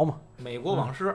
[0.00, 0.18] 好嘛。
[0.38, 1.14] 美国往事，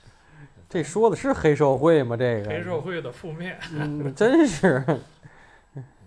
[0.66, 2.16] 这说的是黑社会吗？
[2.16, 3.58] 这个黑社会的负面。
[3.70, 4.82] 嗯，真是。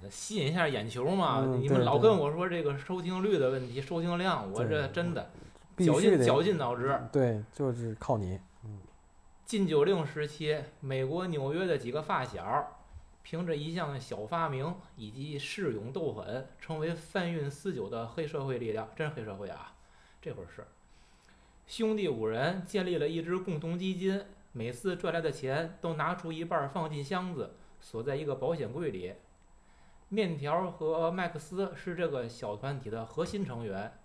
[0.10, 1.44] 吸引一下眼球嘛！
[1.46, 5.30] 嗯你们老跟我说这个收听率的问题、收听量，我这真的
[5.78, 7.00] 绞尽绞尽脑汁。
[7.12, 8.40] 对，就是靠你。
[9.46, 12.80] 禁酒令时期，美国纽约的几个发小，
[13.22, 18.88] 凭着一项小发明以及恃勇斗狠，成为贩运私酒的黑社会力量。
[18.96, 19.72] 真黑社会啊！
[20.20, 20.66] 这会儿是
[21.68, 29.16] 兄弟五人建立了一支共同基金，每次赚来的钱都拿出一半放进箱子，锁在一个保险柜里。
[30.08, 34.00] 面条和麦克斯是这个小团体的核心成员。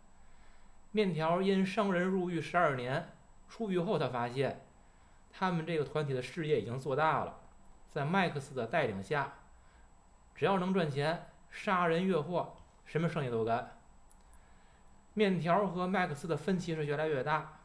[0.90, 3.12] 面条因伤人入狱十二年，
[3.48, 4.66] 出狱后他发现。
[5.30, 7.42] 他们这个团体的事业已经做大了，
[7.88, 9.34] 在麦克斯的带领下，
[10.34, 13.81] 只要能赚钱，杀人越货，什么生意都干。
[15.14, 17.60] 面条和麦克斯的分歧是越来越大，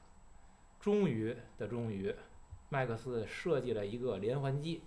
[0.80, 2.14] 终于的终于，
[2.70, 4.84] 麦克斯设计了一个连环计，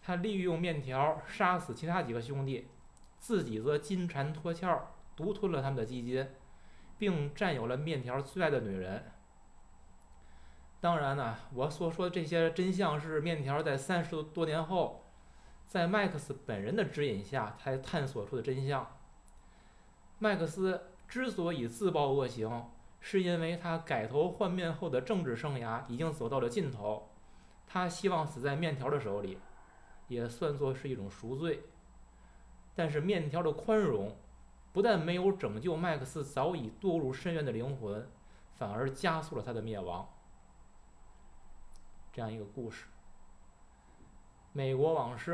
[0.00, 2.68] 他利用面条杀死其他几个兄弟，
[3.18, 6.28] 自己则金蝉脱壳，独吞了他们的基金，
[6.98, 9.04] 并占有了面条最爱的女人。
[10.80, 15.04] 当然呢，我所说的这些真相是面条在三十多年后，
[15.66, 18.98] 在麦克斯本人的指引下才探索出的真相。
[20.18, 27.10] 麦克斯之所以自曝恶行，是因为他改头换面后的政治生涯已经走到了尽头，
[27.66, 29.38] 他希望死在面条的手里，
[30.08, 31.64] 也算作是一种赎罪。
[32.74, 34.16] 但是面条的宽容，
[34.72, 38.08] 不但没有拯救麦克斯早已堕入深渊的灵魂，
[38.54, 40.08] 反而加速了他的灭亡。
[42.10, 42.86] 这样一个故事，
[44.54, 45.32] 《美国往事》，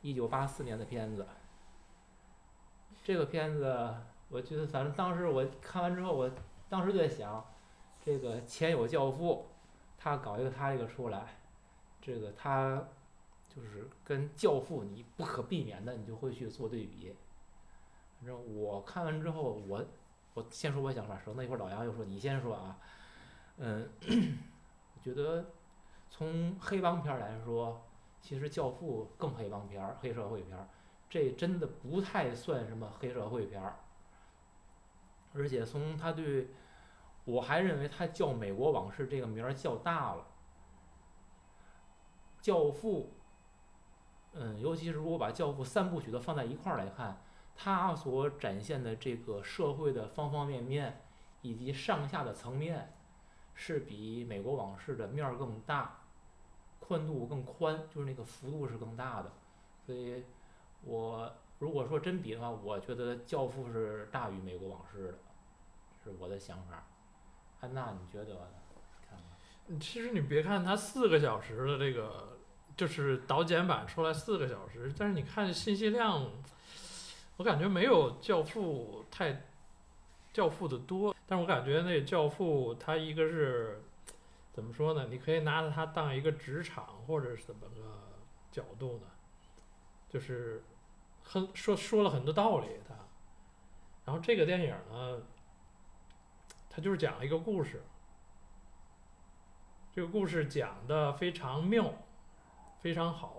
[0.00, 1.26] 一九八四年的片子。
[3.04, 3.94] 这个片子，
[4.28, 6.30] 我觉得反正当时我看完之后，我
[6.68, 7.44] 当时就在想，
[8.00, 9.46] 这个前有教父，
[9.96, 11.40] 他搞一个他这个出来，
[12.00, 12.82] 这个他
[13.48, 17.14] 就是跟教父你不可避免的，你就会去做对比。
[18.18, 19.84] 反正我看完之后，我
[20.34, 22.78] 我先说我想法，省得一会儿老杨又说你先说啊，
[23.56, 23.88] 嗯，
[24.94, 25.44] 我觉得。
[26.10, 27.86] 从黑帮片来说，
[28.18, 30.66] 其实《教父》更黑帮片儿、黑社会片儿，
[31.10, 33.76] 这真的不太算什么黑社会片儿。
[35.38, 36.48] 而且从他对，
[37.24, 40.26] 我还认为他叫《美国往事》这个名儿叫大了。
[42.44, 43.12] 《教父》，
[44.38, 47.22] 嗯，尤其是如果把《教父》三部曲都放在一块儿来看，
[47.56, 51.02] 他所展现的这个社会的方方面面
[51.42, 52.94] 以及上下的层面。
[53.60, 56.02] 是比美国往事的面儿更大，
[56.78, 59.32] 宽度更宽，就是那个幅度是更大的。
[59.84, 60.22] 所以，
[60.84, 61.28] 我
[61.58, 65.18] 如果说真比的话，我觉得《教父》是大于美国往事的，
[66.02, 66.86] 是我的想法。
[67.60, 68.48] 安娜，你觉得呢？
[69.08, 69.80] 看看。
[69.80, 72.38] 其实你别看它四个小时的这个，
[72.76, 76.30] 就是导剪版出来四个小时，但是你看信息量，
[77.36, 79.32] 我感觉没有《教父》太，
[80.32, 81.14] 《教父》的多。
[81.26, 83.82] 但是我感觉那《教父》它一个是
[84.52, 85.06] 怎么说呢？
[85.10, 88.18] 你可以拿着它当一个职场或者是怎么个
[88.50, 89.06] 角度呢？
[90.08, 90.64] 就是
[91.22, 92.94] 很说说了很多道理它。
[94.06, 95.20] 然后这个电影呢，
[96.78, 97.82] 它就是讲了一个故事。
[99.92, 101.92] 这个故事讲的非常妙，
[102.78, 103.34] 非常好。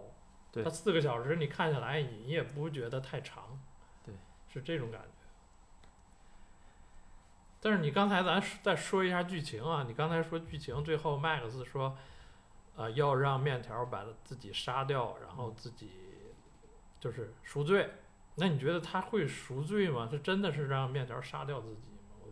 [0.51, 3.57] 对它四个小时你看下来，你也不觉得太长。
[4.03, 4.13] 对，
[4.49, 5.07] 是这种感觉。
[7.61, 11.97] 但是你刚才咱再说一下剧情啊，你刚才说剧情，最后 Max 说，
[12.75, 15.89] 呃，要让面条把自己杀掉，然后自己
[16.99, 17.89] 就是赎罪。
[18.35, 20.09] 那你觉得他会赎罪吗？
[20.11, 21.83] 是真的是让面条杀掉自己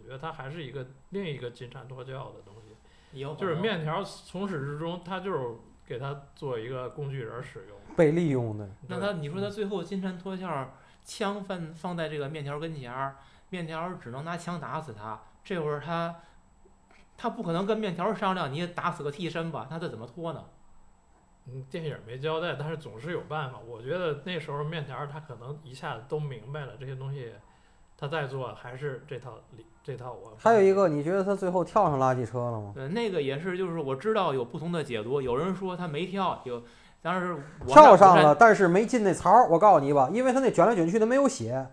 [0.07, 5.55] 觉得他还是一个另一个金蝉脱壳的东西，就是面条从始至终他就是
[5.85, 8.69] 给他做一个工具人使用，被利用的。
[8.87, 10.69] 那他，你说他最后金蝉脱壳，
[11.03, 13.17] 枪放放在这个面条跟前儿。
[13.49, 16.13] 面条只能拿枪打死他，这会儿他，
[17.15, 19.67] 他不可能跟面条商量，你打死个替身吧？
[19.71, 20.45] 那他怎么脱呢？
[21.45, 23.57] 嗯，电影没交代，但是总是有办法。
[23.59, 27.33] 我觉得那时候面条他可能一下子都明白了这些东西，
[27.97, 30.33] 他在做还是这套里这套我。
[30.37, 32.73] 还有一个，你觉得他最后跳上垃圾车了吗？
[32.75, 36.61] 对，那个也是，就是我知道有不同的解读，有人说他没跳，有，
[37.01, 39.47] 当时跳上了，但是没进那槽儿。
[39.47, 41.65] 我告诉你吧，因为他那卷来卷去的没有血。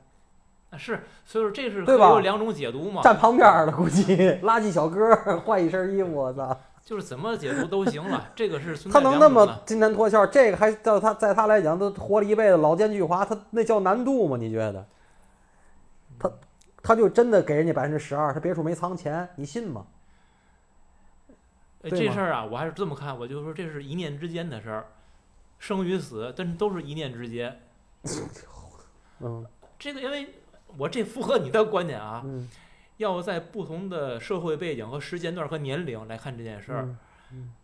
[0.78, 2.10] 是，所以说这是对吧？
[2.10, 3.02] 有两种解读嘛。
[3.02, 6.56] 站旁边了，估计垃圾小哥换一身衣服，我操！
[6.86, 14.36] 就是怎么解读都行了，这个是他能那么金蝉脱壳，这个还叫他在他来讲都活了一辈子老奸巨猾，他那叫难度吗？
[14.38, 14.86] 你觉得？
[16.16, 16.30] 他
[16.84, 19.86] 他就真的给人家百分之十二，他别处没藏钱，你信吗？
[21.80, 24.86] 呃对吗这事儿啊，我还是这么看，我就说这是一念之间的事儿，
[25.58, 27.58] 生与死，但是都是一念之间。
[29.20, 29.46] 嗯
[29.78, 30.34] 这个因为
[30.76, 32.48] 我这符合你的观点啊，嗯
[32.98, 36.96] 要在不同的社会背景和时间段和年龄来看这件事儿。
[37.32, 37.54] 嗯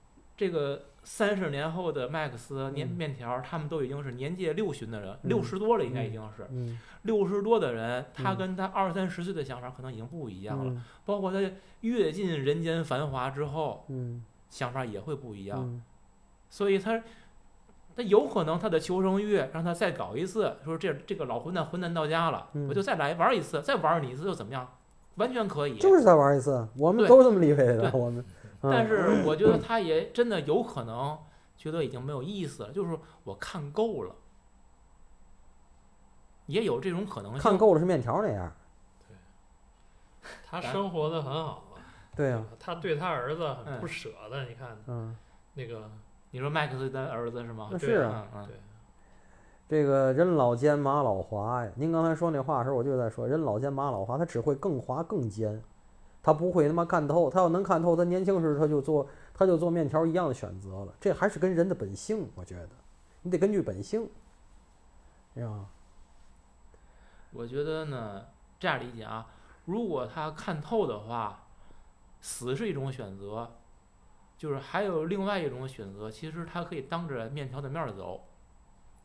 [0.40, 10.72] 这个三十年后的麦克斯、年嗯面条儿，他们都已经是年届六旬的人，嗯六十多了，应该已经是嗯六十多的人，他嗯跟他二三十岁的想法可能已经不一样了。
[10.72, 11.38] 嗯包括他
[11.82, 15.58] 阅尽人间繁华之后，嗯想法也会不一样。
[15.60, 15.82] 嗯
[16.48, 17.02] 所以他，
[17.94, 24.66] 他有可能他的求生欲让他再搞一次，说这这个老混蛋混蛋到家了，嗯我就再来玩一次，再玩你一次又怎么样？
[25.16, 25.76] 完全可以。
[25.76, 28.24] 就是再玩一次，我们都这么理解的，我们。
[28.62, 31.18] 嗯但是我觉得他也真的有可能
[31.56, 34.14] 觉得已经没有意思了，就是我看够了，
[36.46, 37.40] 也有这种可能性。
[37.40, 38.52] 看够了是面条那样，
[39.08, 39.16] 对
[40.44, 41.80] 他生活的很好嘛，
[42.16, 45.16] 对啊、他对他儿子很嗯不舍的，你看嗯，
[45.54, 45.90] 那个
[46.32, 47.78] 你说麦克斯的儿子是吗那？
[47.78, 48.56] 对是啊，对
[49.68, 51.70] 这个人老奸马老滑呀。
[51.76, 55.62] 您刚才说那话的时候，我就在说人老奸马老滑，他只会更滑更奸，
[56.22, 57.28] 他不会他妈看透。
[57.30, 60.94] 他要能看透，他年轻时他就做他就做面条一样的选择了。
[61.00, 62.68] 这还是跟人的本性，我觉得
[63.22, 64.08] 你得根据本性，
[65.34, 65.66] 是吧？
[67.32, 68.26] 我觉得呢，
[68.58, 69.26] 这样理解啊，
[69.64, 71.46] 如果他看透的话，
[72.20, 73.56] 死是一种选择，
[74.36, 78.26] 就是还有另外一种选择，其实他可以当着面条的面走，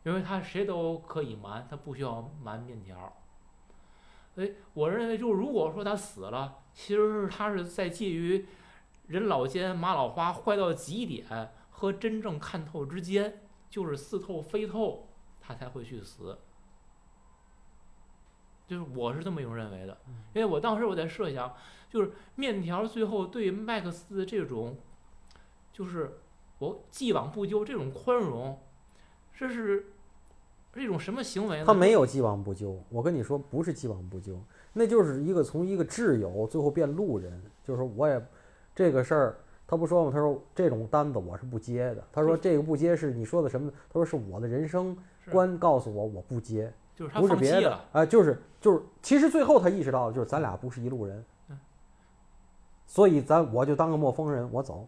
[0.03, 3.13] 因为他谁都可以瞒，他不需要瞒面条。
[4.35, 8.45] 哎，我认为就是如果说他死了，其实是他是在介于
[9.07, 15.07] 人老奸马老花坏到极点和真正看透之间，就是似透非透，
[15.39, 16.37] 他才会去死。
[18.67, 20.01] 就是我是这么一种认为的，
[20.33, 21.55] 因为我当时我在设想，
[21.89, 24.77] 就是面条最后对麦克斯的这种，
[25.71, 26.19] 就是
[26.57, 28.59] 我既往不咎这种宽容，
[29.33, 29.93] 这是
[30.75, 31.63] 是一种什么行为呢？
[31.66, 32.77] 他没有既往不咎。
[32.89, 34.39] 我跟你说，不是既往不咎，
[34.74, 38.24] 那就是一个从一个挚友最后变路人，就是说我也
[38.75, 39.38] 这个事儿。
[39.68, 40.12] 他不说吗？
[40.13, 42.04] 他说这种单子我是不接的。
[42.12, 43.72] 他说这个不接是你说的什么？
[43.89, 44.95] 他说是我的人生
[45.31, 46.72] 观告诉我我不接。
[46.95, 51.60] 就是他不是别的啊、就是就是，其实最后他意识到了，就是咱俩不是一路人，嗯
[52.86, 54.88] 所以咱我就当个陌生人，我走，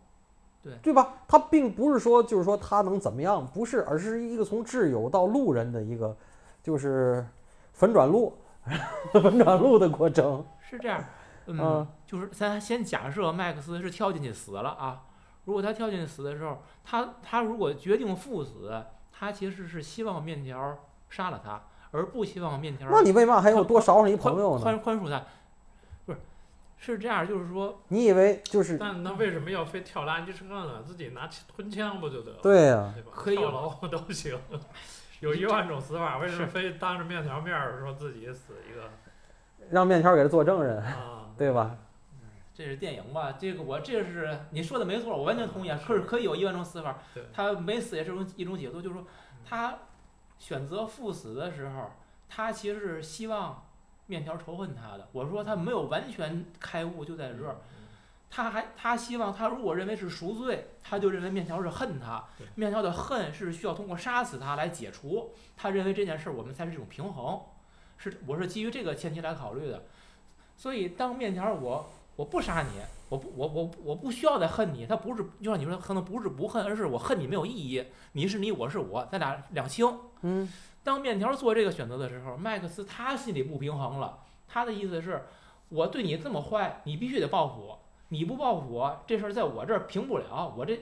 [0.64, 1.14] 对对吧？
[1.28, 6.16] 他并不是说就是说他能怎么样，不是，而是一个从挚友到路人的一个，
[6.62, 7.26] 就是
[7.74, 8.34] 粉转路，
[9.14, 10.46] 粉转路的过程。
[10.62, 11.02] 是这样，
[11.46, 15.04] 嗯，嗯就是咱先假设麦克斯是跳进去死了啊，
[15.46, 20.78] 如果他跳进去死的时候，他他如果决定赴死，他其实是希望面条
[21.10, 21.62] 杀了他，
[21.92, 24.62] 而不希望面条那你为嘛还要多少上一宽朋友呢？
[24.64, 25.26] 宽宽恕他，不
[26.80, 30.82] 是，这样，就是说，你以为就是但那为什么要非跳垃圾车呢？
[30.86, 32.38] 自己拿吞枪不就得了？
[32.42, 33.12] 对呀、对吧？
[33.14, 34.40] 可以跳楼都行，
[35.20, 38.90] 有一万种死法，为什么非当着面条面儿说自己死一个
[39.72, 41.30] 让面条给他做证人，啊？
[41.38, 41.76] 对吧？
[42.54, 43.34] 这是电影吧？
[43.34, 45.80] 这个我这是你说的没错，我完全同意啊。
[45.86, 46.98] 可是可以有一万种死法，
[47.34, 49.06] 他没死也是一种一种解脱，就是说
[49.48, 49.78] 他
[50.40, 51.92] 选择赴死的时候，
[52.30, 53.67] 他其实是希望
[54.08, 55.08] 面条仇恨他的。
[55.12, 57.58] 我说他没有完全开悟，就在这儿。
[58.30, 65.32] 他还他希望他如果认为是赎罪，他就认为面条是恨他，面条的恨是需要通过杀死他来解除。
[65.56, 67.40] 他认为这件事儿我们才是这种平衡，
[67.98, 69.86] 是我是基于这个前提来考虑的。
[70.58, 79.88] 所以当面条我我不杀你，我不我我我不需要再恨你，他不是就像你说，可能不是不恨，而是我恨你没有意义，你是你，我是我，咱俩两清。
[80.22, 80.52] 嗯，
[80.88, 84.20] 当面条做这个选择的时候，麦克斯他心里不平衡了。
[84.48, 85.26] 他的意思是，
[85.68, 87.80] 我对你这么坏，你必须得报复我。
[88.08, 90.80] 你不报复我，这事儿在我这儿平不了，我这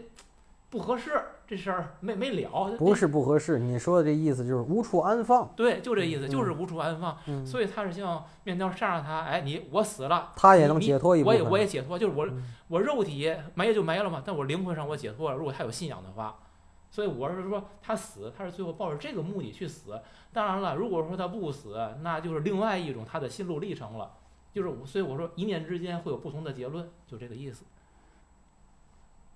[0.69, 2.75] 不合适，这事儿没没了。
[2.77, 3.57] 不是不合适。
[3.57, 5.51] 你说的这意思就是无处安放。
[5.55, 7.17] 对，就这意思，嗯就是无处安放。
[7.25, 11.39] 嗯，所以他是希望面条杀了他，哎，你我死了，他也能解脱一部分。
[11.39, 15.35] 我也我也解脱，就是我嗯我肉体没了就没了嘛，但我灵魂上我解脱了。
[15.35, 16.37] 如果他有信仰的话，
[16.95, 20.01] 所以我是说他死，他是最后抱着这个目的去死。
[20.31, 24.09] 当然了，如果说他不死，那就是另外一种他的心路历程了。
[24.53, 27.65] 就是我所以我说一念之间会有不同的结论，就这个意思。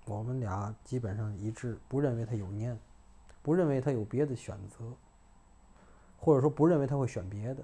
[0.06, 2.78] 我们俩基本上一致，不认为他有念，
[3.42, 4.82] 不认为他有别的选择，
[6.18, 7.62] 或者说不认为他会选别的。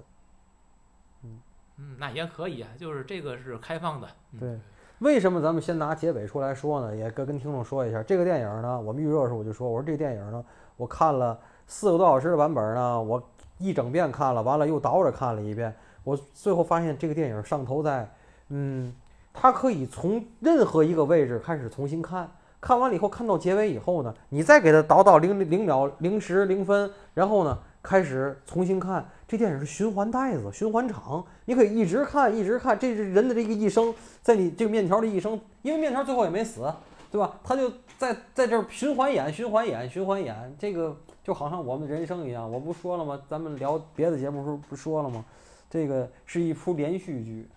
[1.23, 1.41] 嗯
[1.77, 4.07] 嗯，那也可以啊，就是这个是开放的。
[4.33, 4.59] 嗯、对，
[4.99, 6.95] 为什么咱们先拿结尾出来说呢？
[6.95, 10.43] 也跟跟听众说一下，这个电影呢，我们预热的时候我就说，我说这个电影呢，
[10.75, 11.37] 我看了
[11.67, 13.21] 四个多小时的版本呢，我
[13.59, 15.71] 一整遍看了，完了又倒着看了一遍，
[16.03, 18.09] 我最后发现这个电影上头在，
[18.49, 18.91] 嗯，
[19.33, 22.27] 它可以从任何一个位置开始重新看，
[22.59, 29.05] 看完了以后，看到结尾以后呢，你再给它倒到零零秒、零时、零分，然后呢，开始重新看。
[29.27, 32.79] 这电影是循环带子、循环场，你可以一直看，一直看。
[32.79, 36.73] 这是人的这个一生，在你这个面条的一生，因为面条最后也没死，
[37.11, 37.37] 对吧？
[37.43, 42.49] 他就在在这儿循环演、循环演、循环演，这个就好像我们人生一样。
[42.49, 43.21] 我不说了吗？
[43.29, 45.25] 咱们聊别的节目时候不说了吗？
[45.69, 47.49] 这个是一出连续剧，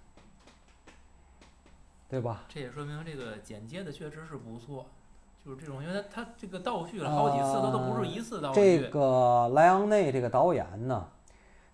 [2.08, 2.42] 对吧？
[2.48, 4.86] 这也说明这个剪接的确实是不错，
[5.46, 8.60] 就是这种，因为他他这个倒叙了好几次，他都不是一次倒叙。
[8.60, 11.06] 这个莱昂内这个导演呢，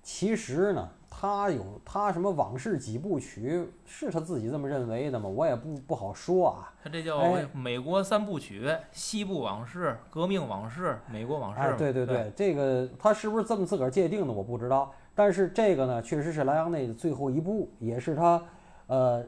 [0.07, 5.29] 其实呢，他有他什么往事几部曲，是他自己这么认为的吗？
[5.29, 6.73] 我也不不好说啊。
[6.81, 14.95] 他这叫哎美国三部曲：西部往事、革命往事、美国往事对对对，这个他是不是这么自个儿界定的，我不知道。
[15.13, 18.41] 但是这个呢，确实是莱昂内的最后一部，也是他
[18.87, 19.27] 呃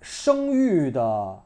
[0.00, 1.42] 声誉的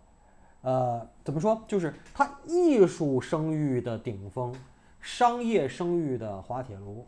[0.62, 4.54] 呃怎么说，就是他艺术声誉的顶峰，
[4.98, 7.06] 商业声誉的滑铁卢。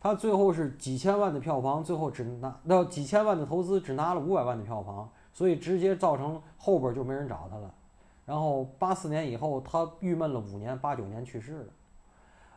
[0.00, 7.74] 他最后是几千万的票房，最后只拿那几千万的投资，只拿了五百万的票房，所以直接造成后边就没人找他了。
[8.24, 11.66] 然后八四年以后，他郁闷了五年，八九年去世了。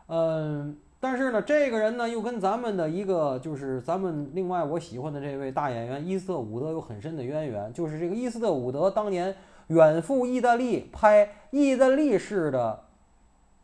[0.08, 9.34] 嗯，但是呢，这个人呢又跟咱们的一个就是咱们另外我喜欢的这位大演员伊斯特伍德有很深的渊源，就是这个伊斯特伍德当年
[9.68, 12.84] 远赴意大利拍意大利式的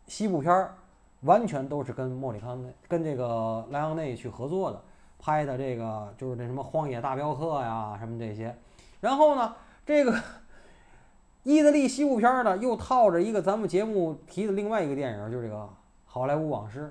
[0.06, 0.77] 西部片儿，
[1.22, 4.80] 完全都是跟莫里康内跟这个莱昂内去合作的
[5.18, 8.54] 拍的，这个就是那什么《荒野大镖客》呀什么这些。
[9.00, 10.16] 然后呢，这个
[11.42, 15.62] 意大利西部片呢又套着一个咱们节目提的另外一个电影，就是这个
[16.04, 16.80] 《好莱坞往事》。《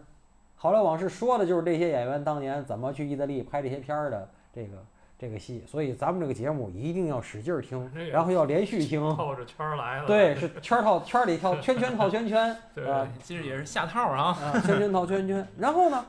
[0.55, 4.83] 好莱坞往事》说的就是这些演员当年怎么去意大利拍这些片儿的这个
[5.19, 9.01] 这个戏，所以咱们这个节目一定要使劲儿听这，个然后要连续听。
[9.15, 10.05] 套着圈儿来了。
[10.05, 14.37] 对，是圈儿套圈儿里套，圈圈套圈圈， 对啊其实也是下套啊。
[14.39, 15.47] 啊，圈圈套圈圈。
[15.57, 16.05] 然后呢，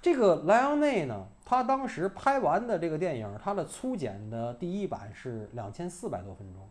[0.00, 6.66] 这个莱昂内呢，他当时拍完的这个电影，它的粗剪的第一版是两千四百多分钟，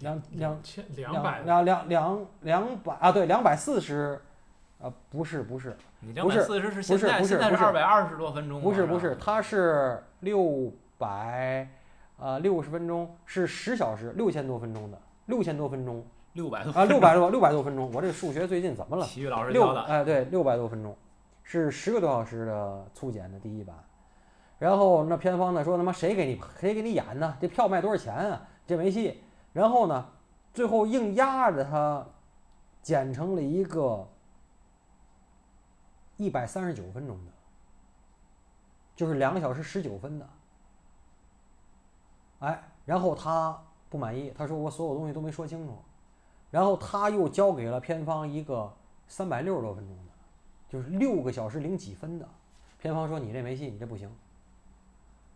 [0.00, 4.20] 两两千两百两两两两百啊，对，两百四十，
[4.80, 8.60] 啊，不是不是你两不是百四十是不现在，是不是现在是不是二百二十多分钟。
[8.60, 11.66] 不是不是，它是六百
[12.18, 16.04] 呃六十分钟，是十小时六千多分钟的，六千多分钟
[16.34, 19.06] 六百多啊，六百多六百多分钟，我这个数学最近怎么了？
[19.06, 19.82] 体育老师六教的。
[19.82, 20.94] 哎对，六百多分钟，
[21.42, 23.74] 是十个多小时的粗剪的第一版。
[24.58, 27.36] 然后那片方呢说他妈谁给你谁给你演呢？
[27.40, 28.42] 这票卖多少钱啊？
[28.66, 29.22] 这没戏。
[29.52, 30.06] 然后呢，
[30.52, 32.04] 最后硬压着它
[32.82, 34.06] 剪成了一个
[36.16, 37.32] 一百三十九分钟的，
[38.94, 40.28] 就是两个小时十九分的。
[42.40, 45.76] 哎，然后他不满意，他说我所有东西都没说清楚。
[46.50, 48.72] 然后他又交给了片方一个
[49.08, 50.12] 三百六十多分钟的，
[50.68, 52.28] 就是六个小时零几分的。
[52.78, 54.08] 片方说你这没戏，你这不行。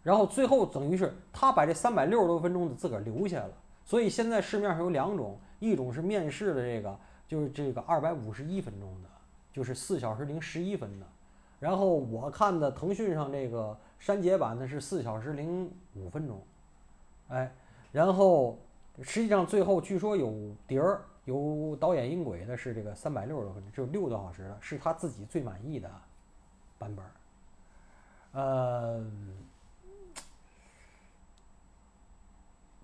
[0.04, 3.50] 然后最后等于是他把这三百六十多分钟的自个儿留下了。
[3.84, 9.07] 所以现在市面上有两种，一种是面试的这个，就是这个二百五十一分钟的，
[9.58, 11.06] 就是四小时零十一分的。
[11.58, 16.40] 然后我看的腾讯上这个删节版的是四小时零五分钟，
[17.26, 17.52] 哎，
[17.90, 18.56] 然后
[19.02, 25.90] 实际上最后据说有碟儿有导演音轨的是这个三百六十多分钟，只有六个多小时的，是他自己最满意的
[26.78, 27.10] 版本儿。
[28.30, 29.04] 呃，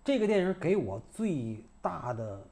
[0.02, 2.44] 这个电影给我最大的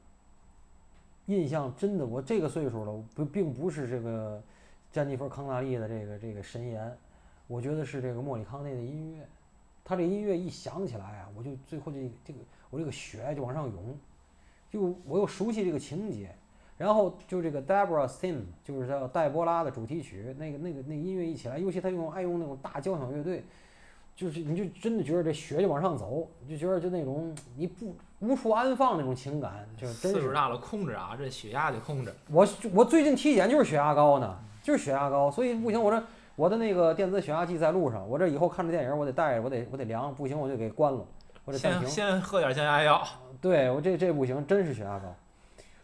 [1.27, 4.41] 印象，真的，我这个岁数了，不并不是这个
[4.91, 6.97] 詹妮弗·康纳利的这个这个神颜，
[7.47, 9.25] 我觉得是这个莫里康内的音乐。
[9.85, 12.39] 他这音乐一响起来啊，我就最后这这个
[12.69, 13.97] 我这个血就往上涌，
[14.69, 16.33] 就我又熟悉这个情节，
[16.77, 23.43] 然后就这个 Deborah Sim，就是叫黛波拉的主题曲，那个那个那音乐一起来，尤其他用爱用那种大交响乐队，
[24.15, 30.11] 就是你就真的觉得这血就往上走，你就觉得就那种你不无处安放那种情感，就真是。
[30.11, 32.13] 岁数大了，控制啊，这血压得控制。
[32.29, 36.03] 我我最近体检就是血压高呢，就是血压高，所以不行，我这
[36.35, 41.05] 我的那个电子血压计在路上，我这以后看着电影我得带着，我得我得量，不行我就给关了，
[41.45, 41.89] 我得暂先停。
[41.89, 43.05] 先喝点降压药。
[43.41, 45.13] 对我这这不行，真是血压高。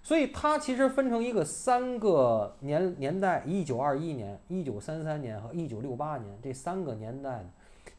[0.01, 7.50] 所以它其实分成一个三个年年代：一九二一年、一九三三年和一九六八年这三个年代呢，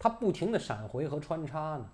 [0.00, 1.87] 它不停的闪回和穿插呢。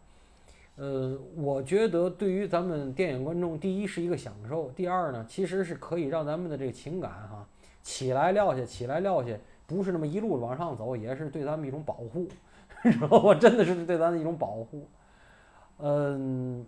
[0.77, 7.45] 呃，我觉得对于咱们电影观众，第一是一个享受，第二呢，其实是可以让咱们的这个情感哈
[7.83, 9.35] 起来撂下，起来撂下，
[9.67, 12.29] 不是那么一路往上走，也是对咱们一种保护，
[12.83, 13.35] 知道吗？
[13.35, 14.87] 真的是对咱的一种保护。
[15.79, 16.65] 嗯，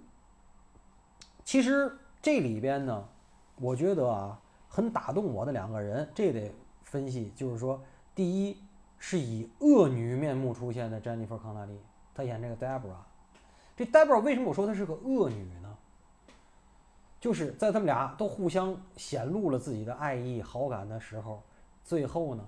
[1.45, 3.09] 其实这里边呢，
[3.61, 6.50] 我觉得啊，很打动我的两个人，这得
[6.83, 7.80] 分析，就是说，
[8.14, 8.57] 第一
[8.99, 11.81] 是以恶女面目出现的詹妮弗·康纳利，
[12.14, 13.02] 她演这个 Deborah。
[13.76, 15.76] 这 Deborah 为什么我说她是个恶女呢？
[17.21, 21.43] 就是在他们俩都互相显露了自己的爱意、好感的时候，
[21.83, 22.47] 最后呢，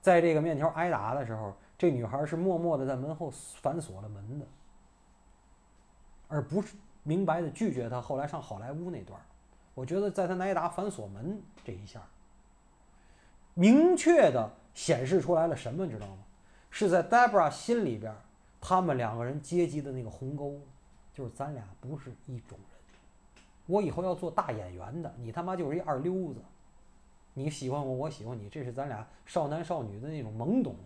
[0.00, 4.46] 在这个面条挨打的时候，这女孩是默默的在门后反锁了门的，
[6.26, 8.00] 而不是明白的拒绝他。
[8.00, 9.20] 后来上好莱坞那段，
[9.74, 12.00] 我觉得在他挨打反锁门这一下，
[13.52, 16.18] 明确的显示出来了什么，知道吗？
[16.70, 18.14] 是在 Debra 心里边，
[18.60, 20.54] 他们两个人阶级的那个鸿沟，
[21.12, 23.42] 就是咱俩不是一种人。
[23.66, 26.40] 我以后要做大演员的，你他妈就是一二流子。
[27.34, 30.76] 你喜欢我，我喜欢你，这是咱俩少男少女的那种懵懂。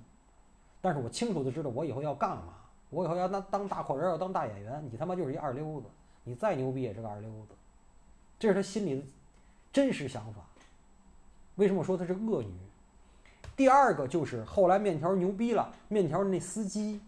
[0.81, 2.55] 但是我清楚的知道，我以后要干嘛？
[2.89, 4.83] 我以后要当当大阔人，要当大演员。
[4.91, 5.87] 你他妈就是一二流子，
[6.25, 7.55] 你再牛逼也是个二流子。
[8.39, 9.03] 这是他心里的
[9.71, 10.41] 真实想法。
[11.57, 12.55] 为什么说她是恶女？
[13.63, 17.01] 第二个就是后来面条牛逼了，面条那司机。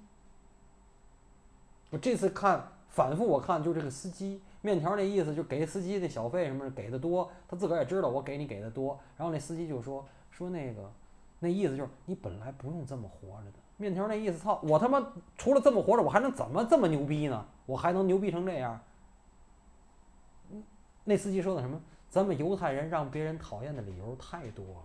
[1.90, 4.40] 我这次看反复我看就这个司机。
[4.62, 10.88] 面条那意思就给司机那小费什么的给的多，他自个儿也知道我给你给的多，然后那司机就说说那个，
[11.40, 13.58] 那意思就是你本来不用这么活着的。
[13.76, 15.04] 面条那意思，操，我他妈
[15.36, 17.44] 除了这么活着，我还能怎么这么牛逼呢？
[17.66, 18.80] 我还能牛逼成这样？
[21.02, 21.80] 那司机说的什么？
[22.10, 24.84] 咱们犹太人让别人讨厌的理由太多了，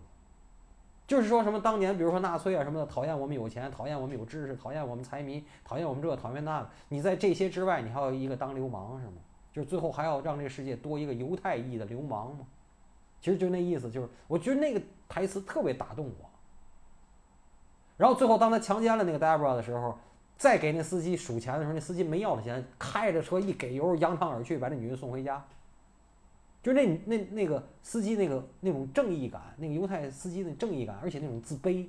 [1.09, 6.69] 就是说什么当年比如说纳粹啊什么的，讨厌我们有钱，讨厌我们有知识，讨厌我们财迷，讨厌我们这，讨厌那个。
[6.89, 9.13] 你在这些之外，你还有一个当流氓是吗？
[9.51, 12.45] 就是最后还要让这个世界多一个犹太裔的流氓吗？
[13.19, 16.29] 其实就那意思，就是我觉得那个台词特别打动我。
[17.97, 19.97] 然后最后当他强奸了那个 Debra 的时候，
[20.37, 25.43] 再给那司机数钱的时候，那司机没要他钱，开着车一给油，扬长而去，把那女的送回家。
[26.61, 31.85] 就那那那个司机那个那种正义感，那个犹太司机的正义感，而且那种自卑，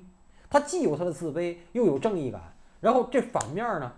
[0.49, 2.41] 他既有他的自卑，又有正义感。
[2.79, 3.91] 然后这反面呢，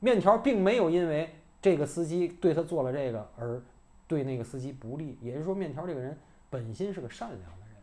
[0.00, 1.28] 面条并没有因为。
[1.62, 3.62] 这个司机对他做了这个，而
[4.08, 6.18] 对那个司机不利，也就是说，面条这个人
[6.50, 7.76] 本心是个善良的人。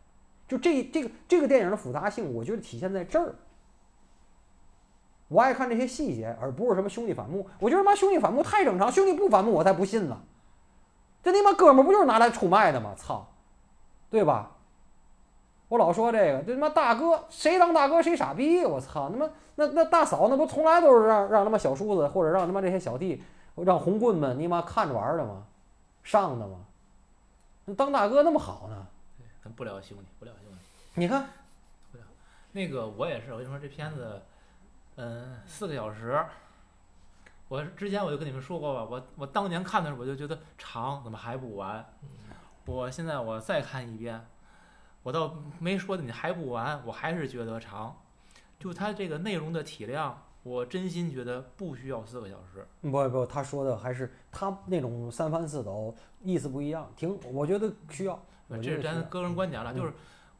[0.46, 3.34] 就这这个这个电影的复杂性，我觉得体现在这儿。
[5.28, 7.48] 我爱看这些细节，而不是什么兄弟反目。
[7.58, 10.22] 我觉得妈兄弟反目太正常，兄弟不反目我才不信呢。
[11.22, 12.94] 这你妈哥们儿不就是拿来出卖的吗？
[12.96, 13.26] 操，
[14.10, 14.50] 对吧？
[15.68, 23.22] 我老说这个，这他妈大哥谁当大哥谁傻逼，我操，他妈那那大嫂那不从来都是让让他妈小叔子或者让他妈这些小弟。
[23.56, 25.44] 让红棍们你妈看着玩的吗？
[26.02, 26.56] 上的吗？
[27.66, 28.86] 那当大哥那么好呢？
[29.44, 30.58] 咱不聊兄弟，不聊兄弟。
[30.94, 31.26] 你看，
[31.92, 32.06] 不聊。
[32.52, 34.22] 那个我也是，我跟你说这片子，
[34.96, 36.24] 嗯，四个小时。
[37.50, 41.84] 我之前我就跟你们说过吧，我我当年看的时候我就觉得长，怎么还不完？
[42.64, 44.24] 我现在我再看一遍，
[45.02, 48.00] 我倒没说你还不完，我还是觉得长。
[48.60, 50.22] 就它这个内容的体量。
[50.42, 52.66] 我真心觉得不需要四个小时。
[52.80, 56.90] 不不，他说的还是他那种三番四抖，意思不一样。
[56.96, 58.18] 挺，我觉得需要。
[58.48, 59.92] 这是咱个人观点了，就是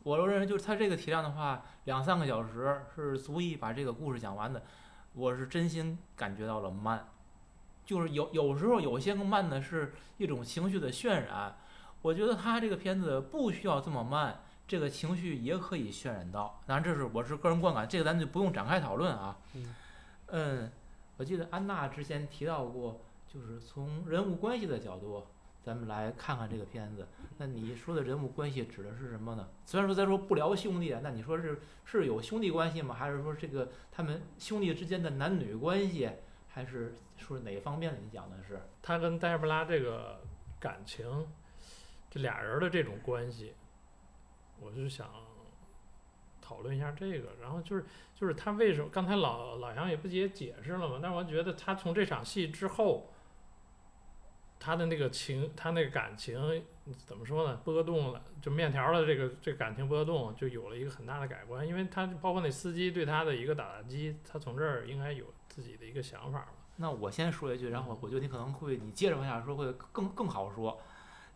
[0.03, 4.63] 我认为就是它这个体量的话，两三个小时是足以把这个故事讲完的。
[5.15, 7.09] 我是真心感觉到了慢，
[7.85, 11.57] 就是有有时候有些个慢的是一种情绪的渲染。
[12.03, 14.43] 我觉得他这个片子不需要这么慢。
[14.67, 19.37] 这个情绪也可以渲染到，当然这是我是个人观感，这个咱就不用展开讨论啊。
[20.29, 20.71] 嗯，
[21.17, 25.27] 我记得安娜之前提到过，就是从人物关系的角度，
[25.63, 27.07] 咱们来看看这个片子。
[27.39, 29.49] 那你说的人物关系指的是什么呢？
[29.65, 32.95] 虽然说咱说不聊兄弟，那你说是是有兄弟关系吗？
[32.95, 36.11] 还是说这个他们兄弟之间的男女关系，
[36.49, 37.99] 还是说哪方面的？
[38.03, 40.21] 你讲的是他跟黛布拉这个
[40.59, 41.27] 感情，
[42.11, 43.55] 这俩人的这种关系。
[44.61, 45.09] 我就想
[46.43, 50.99] 讨论一下这个，然后就是就是他为什么刚才老老杨也不也解释了嘛？
[51.03, 53.11] 但我觉得他从这场戏之后，
[54.61, 56.63] 他的那个情，他那个感情
[57.07, 57.61] 怎么说呢？
[57.65, 66.53] 波动了，就面条的这个这感情波动就有了一个很大的改观，因为他包括那司机对他的一个打击，他从这儿应该有自己的一个想法吧。
[66.77, 70.81] 那我先说一句，然后我觉得你可能会你接着往下说会更更好说，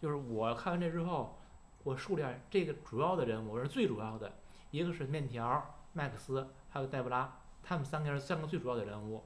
[0.01, 1.37] 就是我看完这之后。
[1.85, 4.33] 我数量这个主要的人物是最主要的，
[4.71, 7.31] 一个是面条、麦克斯，还有黛布拉，
[7.63, 9.23] 他们三个人三个最主要的人物。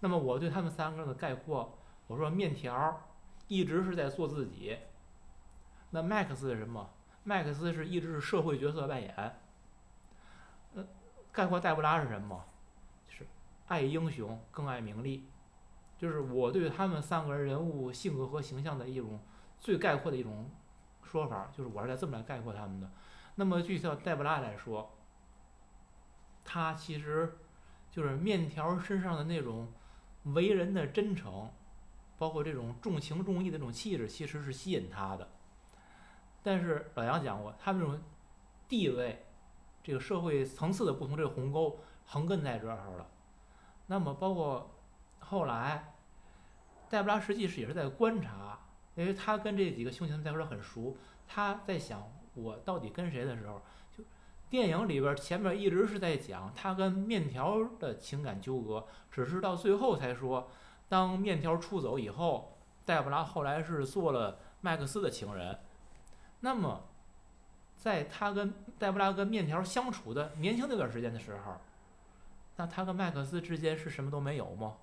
[0.00, 3.00] 那么我对他们三个的概括，我说面条
[3.50, 4.78] 一直是在做自己。
[5.90, 6.88] 那麦克斯是什么？
[7.24, 9.12] 麦克斯是一直是社会角色扮演。
[10.74, 10.86] 呃，
[11.32, 12.44] 概括黛布拉是什么？
[13.08, 13.26] 是
[13.66, 15.26] 爱英雄更爱名利，
[15.98, 19.20] 就是我对他们三个人人物性格和形象的一种
[19.58, 20.48] 最概括的一种
[21.02, 22.88] 说法，就是我是在这么来概括他们的。
[23.34, 24.96] 那么具体到黛布拉来说，
[26.44, 27.36] 他其实
[27.90, 29.72] 就是面条身上的那种
[30.22, 31.50] 为人的真诚，
[32.20, 35.26] 包括这种重情重义的这种气质，其实是吸引他的。
[36.42, 37.98] 但是老杨讲过，他这种
[38.68, 39.24] 地位、
[39.82, 43.06] 这个社会层次的不同，这个鸿沟横亘在这儿了。
[43.86, 44.70] 那么包括
[45.18, 45.94] 后来，
[46.90, 48.58] 黛布拉实际是也是在观察，
[48.96, 50.94] 因为他跟这几个凶嫌在一块儿很熟，
[51.26, 53.62] 他在想我到底跟谁的时候，
[53.96, 54.04] 就
[54.50, 60.50] 电影里边前面一直是在讲他跟面条的情感纠葛，只是到最后才说，
[60.90, 65.60] 当面条出走以后，黛布拉后来是做了麦克斯的情人。
[66.40, 66.82] 那么，
[67.76, 71.60] 在他跟黛布拉跟面条相处的年轻那段时间的时候，
[72.56, 74.78] 那他跟麦克斯之间是什么都没有吗？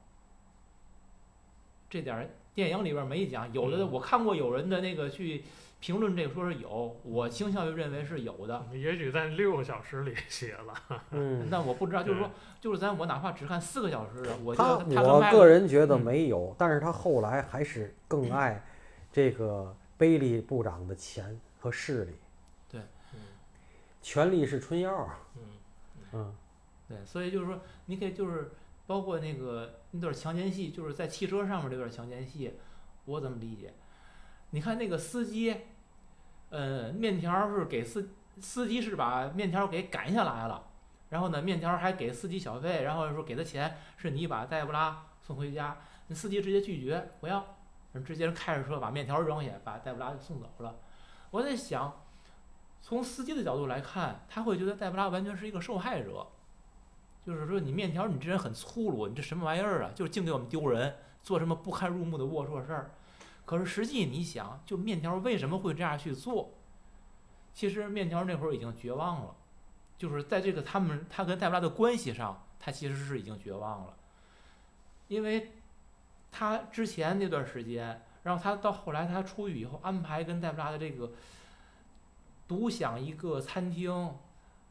[1.89, 3.91] 这点儿电影里边没讲，有的嗯。
[3.91, 5.43] 我看过有人的那个去
[5.79, 8.65] 评论这个说是有，我倾向于认为是有的。
[8.73, 10.73] 也许在六个小时里写了，
[11.11, 16.01] 嗯，但我不知道，就是说，就是咱我哪怕只看四个小时的，我觉他得他我个人觉得嗯。
[16.01, 18.65] 没有，但是他后来还是更爱
[19.11, 22.15] 这个贝利部长的钱和势力，
[22.71, 22.81] 对
[23.13, 23.19] 嗯
[24.01, 25.41] 权力是春药，嗯。
[26.13, 26.35] 嗯。
[26.89, 28.49] 对，所以就是说，你可以就是
[28.87, 32.53] 包括那个那段强奸戏，就是在汽车上面这段强奸戏，
[33.05, 33.73] 我怎么理解？
[34.51, 35.55] 你看那个司机，
[36.49, 40.69] 呃，面条是给司司机是把面条给赶下来了，
[41.09, 47.35] 然后呢，面条还给司机小费，然后说给他钱是你把黛布拉送回家，那司机直接拒绝不要，
[47.91, 50.79] 然后直接开着车把面条扔下，把黛布拉就送走了。
[51.31, 52.05] 我在想，
[52.81, 56.25] 从司机的角度来看，他会觉得黛布拉完全是一个受害者。
[57.27, 59.91] 就是说你面条，你这人很粗鲁，你这什么玩意儿啊？
[59.93, 62.91] 就是净给我们丢人，做什么不堪入目的龌龊事儿。
[63.43, 66.53] 可是实际你想，就面条为什么会这样去做？
[67.53, 69.35] 其实面条那会儿已经绝望了，
[69.97, 73.93] 就是在这个他们他跟戴布拉的关系上，他其实是已经绝望了，
[75.09, 75.51] 因为
[76.31, 81.11] 他之前那段时间，然后他到后来他出狱以后，安排跟戴布拉的这个
[82.47, 84.15] 独享一个餐厅，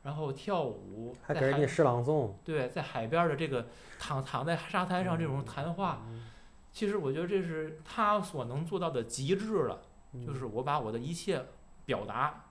[0.06, 3.66] 然后跳舞，还给人家诗朗诵，对，在海边儿的这个
[3.98, 6.06] 躺躺在沙滩上这种谈话，
[6.70, 11.44] 其实我觉得这是他所能做到的极致了，嗯就是我把我的一切
[11.84, 12.44] 表达，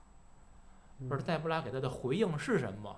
[1.10, 2.94] 而黛布拉给他的回应是什么？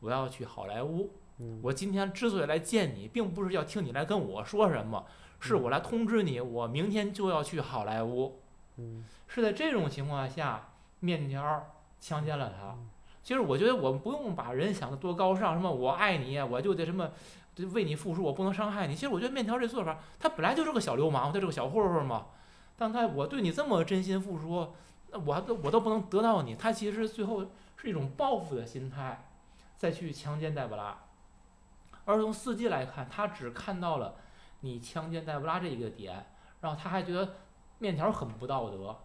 [0.00, 1.12] 我要去好莱坞。
[1.38, 5.06] 嗯我今天之所以来见你，并不是要听你来跟我说什么，
[5.38, 8.40] 是我来通知你，我明天就要去好莱坞。
[8.78, 12.88] 嗯是在这种情况下，面条儿强奸了他嗯。
[13.22, 17.08] 其实我觉得我们不用把人想得多高尚，什么我爱你，我就得什么，
[17.72, 18.94] 为你付出，我不能伤害你。
[18.94, 22.26] 其实我觉得面条这做法，他本来就是个小流氓，他是个小混混嘛。
[22.76, 24.72] 但他我对你这么真心付出，
[25.10, 29.28] 那我都我都不能得到你，他其实最后是一种报复的心态，
[29.76, 30.98] 再去强奸黛布拉。
[32.04, 34.16] 而从司机来看，他只看到了
[34.60, 36.26] 你强奸黛布拉这一个点，
[36.60, 37.34] 然后他还觉得
[37.78, 38.96] 面条很不道德。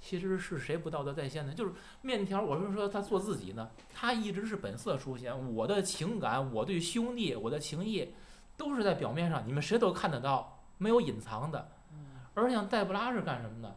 [0.00, 1.52] 其实是谁不道德在先呢？
[1.52, 5.54] 就是面条，我是说他做自己呢，他一直是本色出现。
[5.54, 8.14] 我的情感，我对兄弟，我的情谊，
[8.56, 11.72] 都是在表面上，你们谁都看得到，没有隐藏的。
[12.34, 13.76] 而像黛布拉是干什么的？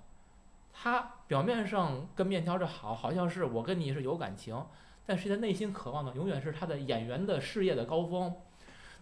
[0.72, 4.64] 他表面上跟面条这好，好像是我跟你是有感情，
[5.06, 8.34] 但是他内心渴望的永远是他的演员的事业的高峰，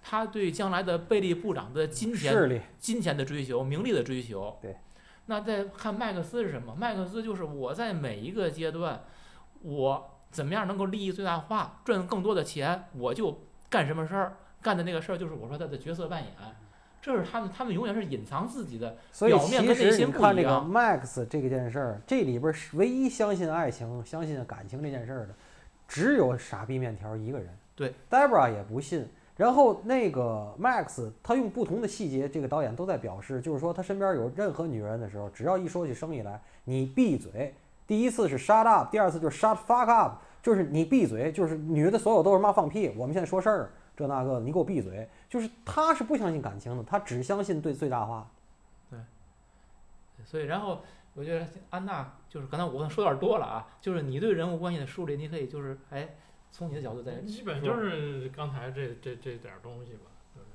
[0.01, 4.58] 他对将来的贝利部长的金钱，金钱的追求、名利的追求。
[4.62, 4.77] 对。
[5.30, 6.76] 那再看麦克斯是什么？
[6.76, 9.04] 麦克斯就是我在每一个阶段，
[9.62, 14.38] 我怎么样能够利益最大化，赚更多的钱，我就干什么事儿。
[14.60, 16.34] 干的那个事儿就是我说他的角色扮演，
[17.00, 18.98] 这是他们，他们永远是隐藏自己的。
[19.12, 25.36] 所以表面其实跟内心不你看这个一样 Max 这个件事儿，这里边唯一相信爱情、相信感情这件事儿的，
[25.88, 27.56] 只有傻逼面条一个人。
[27.76, 29.08] 对，Debra 也不信。
[29.39, 37.56] 然后那个 Max，他用不同的细节，这个导演都在表示，就是说他身边有任何女人的时候，只要一说起生意来，你闭嘴。
[37.88, 45.08] 第一次是 shut up，第二次就是 shut fuck up，就是你闭嘴，就是女的所有都是妈放屁，我们现在说事儿，这那个，你给我闭嘴。
[45.30, 48.30] 就是他是不相信感情的，他只相信对最大化。
[48.91, 48.99] 对
[50.25, 50.82] 所以，然后
[51.13, 56.10] 我觉得安娜就是刚才我可能说有点多了啊，就是你对人物关系的梳理，你可以就是哎，
[56.51, 60.47] 从你的角度在基本就是刚才这这这点儿东西吧，就是。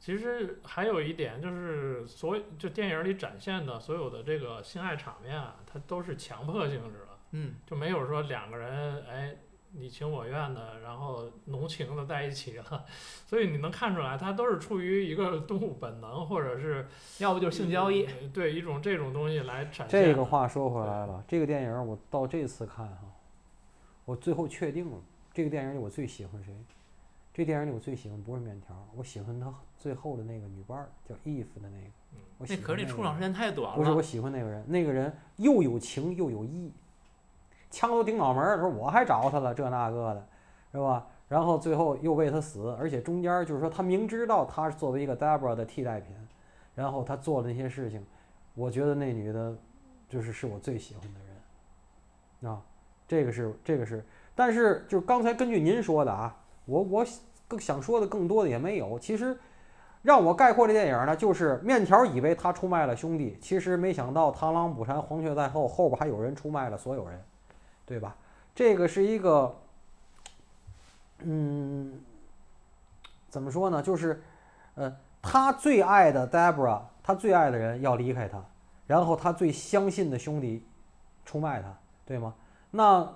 [0.00, 9.36] 其实还有一点就是，所有就电影里展现的所有的这个性爱场面啊，它都是强迫性质的，嗯就没有说两个人哎
[9.76, 12.84] 你情我愿的，然后浓情的在一起了，
[13.26, 16.86] 所以你能看出来，它都是出于一个动物本能，或者是
[17.18, 18.04] 要不就是性交易。
[18.04, 20.04] 呃对一种这种东西来展现。
[20.04, 23.00] 这个话说回来了，这个电影我到这次看哈，
[24.04, 24.98] 我最后确定了，
[25.32, 26.54] 这个电影里我最喜欢谁？
[27.32, 31.86] 这电影里我最喜欢不是面条，我喜欢他最后的那个女伴儿，叫 Eve 的那个。
[32.38, 34.00] 我喜那可那出场时间太短不是我。
[34.02, 36.72] 喜欢那个人，那个人又有情又有义，
[37.70, 40.28] 枪都顶脑门儿，说我还找他了，这那个的，
[40.72, 41.06] 是吧？
[41.26, 46.14] 然后最后又为他死，而且中间就是说他明知道他是作为一个 Debra 的替代品，
[46.74, 48.04] 然后他做的那些事情，
[48.54, 49.56] 我觉得那女的，
[50.08, 51.20] 就是是我最喜欢的
[52.40, 52.62] 人，啊，
[53.06, 57.06] 这个是这个是，但是就是刚才根据您说的啊，我我
[57.46, 59.36] 更想说的更多的也没有，其实。
[60.02, 67.18] 让我概括这电影呢，就是面条以为他出卖了兄弟，其实没想到螳螂捕蝉，黄雀在后，后边还有人出卖了所有人，
[67.86, 68.14] 对吧？
[68.54, 69.56] 这个是一个，
[71.20, 71.98] 嗯，
[73.30, 73.82] 怎么说呢？
[73.82, 74.22] 就是，
[74.74, 78.44] 呃，他最爱的 Debra，他最爱的人要离开他，
[78.86, 80.66] 然后他最相信的兄弟
[81.24, 82.34] 出卖他，对吗？
[82.76, 83.08] 那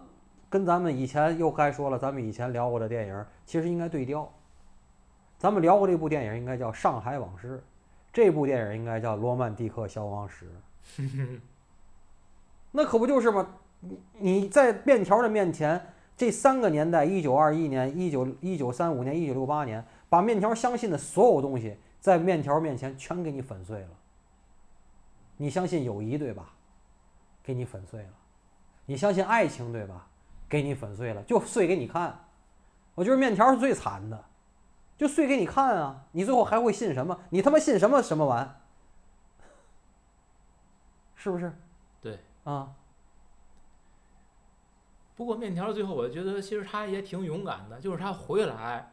[0.49, 4.33] 跟咱们以前又该说了，咱们以前聊过的电影，其实应该对调。
[5.37, 7.59] 咱们聊过这部电影，应该叫《上海往事》，
[8.12, 10.47] 这部电影应该叫《罗曼蒂克消亡史》。
[12.71, 13.49] 那可不就是吗？
[13.81, 23.88] 你你在面条的面前，这三个年代，一九二一年、一九一九三五年、一九六八年，把面条相信的所有东西，在面条面前全给你粉碎了。
[25.37, 26.53] 你相信友谊对吧？
[27.42, 28.11] 给你粉碎了。
[28.88, 30.09] 你相信爱情对吧？
[30.48, 32.24] 给你粉碎了，就碎给你看。
[32.94, 34.24] 我觉得面条是最惨的。
[34.96, 36.07] 就碎给你看啊！
[36.11, 37.20] 你最后还会信什么？
[37.31, 38.61] 你他妈信什么什么玩？
[41.14, 41.53] 是不是？
[42.03, 42.74] 对啊，
[45.14, 48.92] 不过面条最后，我觉得其实他也挺勇敢的，就是他回来，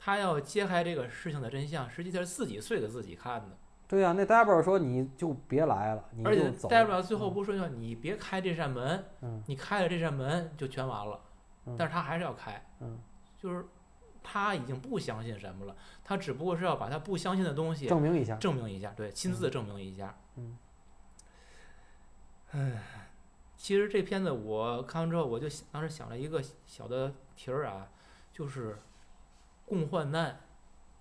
[0.00, 3.56] 他要揭开这个事情的真相，实际上是自己碎给自己看的。
[3.88, 6.68] 对呀、那 Debra 说你就别来了，你而且就走。
[6.68, 11.20] 代表最后不是说你别开这扇门，嗯你开了这扇门就全完了，
[11.66, 12.98] 嗯但是他还是要开，嗯，
[13.38, 13.64] 就是
[14.24, 18.34] 他已经不相信什么了，他只不过是要把他不相信的东西证明一下。
[18.38, 20.18] 证明一下，对，亲自证明一下。
[20.34, 20.58] 嗯，
[22.50, 22.82] 唉，
[23.56, 27.88] 其实这片子我看完之后，我就想当时想了一个小的题儿啊，
[28.32, 28.82] 就是
[29.64, 30.40] 共患难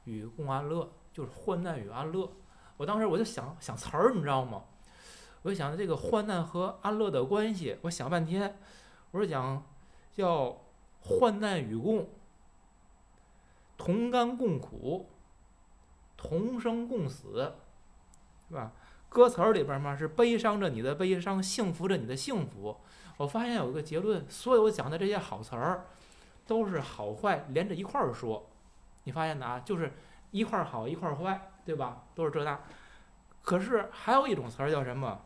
[0.04, 2.32] 与共安乐，就是患难与安乐。
[2.78, 4.64] 我当时我就想想词儿，你知道吗？
[5.44, 8.58] 我就想这个患难和安乐的关系，我想半天，
[9.12, 9.64] 我说讲
[10.12, 10.62] 叫
[11.02, 12.10] 患难与共，
[13.78, 15.10] 同甘共苦，
[16.18, 17.54] 同生共死，
[18.50, 18.72] 是吧？
[19.08, 22.76] 歌词儿里边嘛是悲伤着你的悲伤，幸福着你的幸福。
[23.18, 25.86] 我发现有一个结论，所有讲的这些好词儿，
[26.46, 28.50] 都是好坏连着一块儿说。
[29.04, 29.94] 你发现的啊，就是
[30.32, 32.04] 一块儿好一块儿坏，对吧？
[32.14, 32.60] 都是这那。
[33.42, 35.20] 可是还有一种词儿叫什么？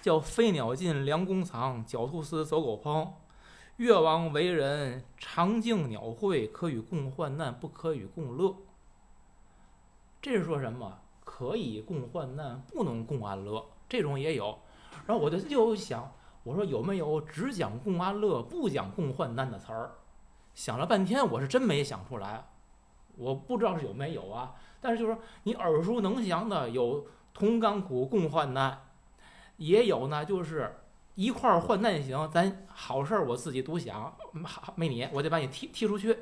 [0.00, 3.08] 叫飞鸟尽，良弓藏；狡兔死，走狗烹。
[3.76, 8.56] 越王为人，常敬鸟会，可与共患难，不可与共乐。
[10.22, 11.00] 这是说什么？
[11.24, 14.58] 可以共患难，不能共安乐，这种也有。
[15.06, 16.10] 然后我就又想，
[16.44, 19.90] 我说有没有只讲共安乐，不讲共患难的词儿？
[20.54, 22.46] 想了半天，我是真没想出来。
[23.16, 24.54] 我不知道是有没有啊，
[24.86, 28.82] 但是就是说你耳熟能详的有同甘苦共患难，
[29.56, 30.76] 也有呢，就是
[31.16, 36.16] 一块儿患难行，咱好事儿我自己独享，好没你，我得把你踢踢出去。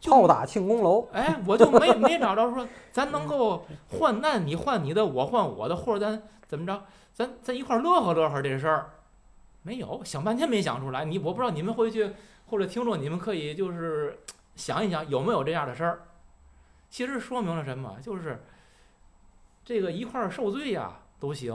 [0.00, 8.90] 就炮打庆功楼，哎，我就没没找着说咱能够患难，你患你的，我患我的，或者咱怎么着，咱咱一块儿乐呵乐呵这事儿，
[9.62, 11.04] 没有，想半天没想出来。
[11.04, 12.10] 你我不知道你们回去
[12.48, 14.18] 或者听众，你们可以就是
[14.56, 16.02] 想一想有没有这样的事儿。
[16.94, 17.98] 其实说明了什么？
[18.00, 18.44] 就是
[19.64, 21.52] 这个一块儿受罪呀都行，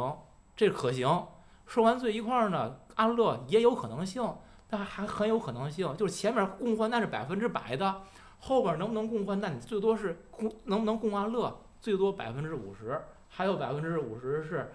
[0.53, 1.27] 这可行。
[1.65, 4.35] 受完罪一块儿呢安乐也有可能性，
[4.67, 8.01] 但还很有可能性，就是前面共患难是百分之百的。
[8.39, 14.73] 后边能不能共患难，你最多是共能不能共安乐，最多百分之五十，还有百分之五十是，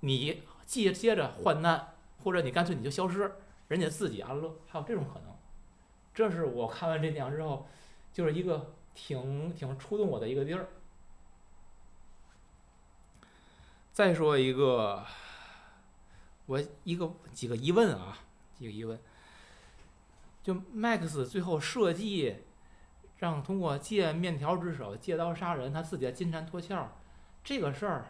[0.00, 3.32] 你接接着患难，或者你干脆你就消失，
[3.68, 5.34] 人家自己安乐，还有这种可能。
[6.12, 7.66] 这是我看完这电影之后，
[8.12, 10.66] 就是一个挺挺触动我的一个地儿。
[13.92, 15.04] 再说一个，
[16.46, 18.18] 我一个几个疑问啊，
[18.58, 18.98] 几个疑问。
[20.42, 22.38] 就 Max 最后设计
[23.18, 26.88] 让通过借面条之手借刀杀人，他自己的金蝉脱壳，
[27.44, 28.06] 这个事儿，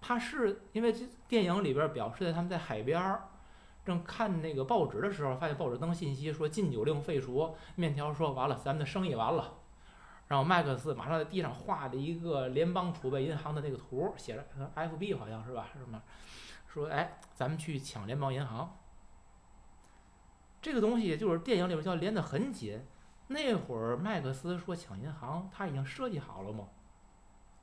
[0.00, 3.28] 他是因为这电影里边表示的他们在海边儿，
[3.84, 9.58] 正看那个报纸的时候，发现报纸登信息说禁酒令废除，面条说完了，咱们的生意完了。
[10.28, 15.68] 然后麦克斯马上在地上画了一个联邦储备银行的那个图，写着 FB 好像是吧？
[15.72, 16.02] 什么？
[16.66, 18.76] 说哎，咱们去抢联邦银行。
[20.60, 22.84] 这个东西就是电影里边叫连得很紧。
[23.28, 26.68] 那会儿麦克斯说抢银行，他已经设计好了吗？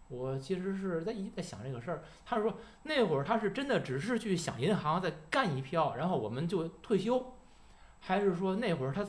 [0.10, 2.04] 我其实是在一在想这个事儿。
[2.26, 7.34] 他说那会儿他是真的只是去抢银行，再干一票，然后我们就退休，
[8.00, 9.06] 还是说那会儿他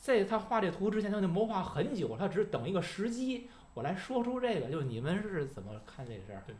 [0.00, 4.68] 在他画这图之前他就谋划很久，他只是等一个时机，我来说出这个。
[4.68, 6.42] 就你们是怎么看这事儿？
[6.46, 6.56] 对